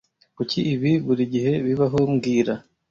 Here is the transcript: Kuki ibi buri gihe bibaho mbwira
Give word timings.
Kuki 0.37 0.59
ibi 0.73 0.91
buri 1.05 1.23
gihe 1.33 1.53
bibaho 1.65 1.99
mbwira 2.13 2.53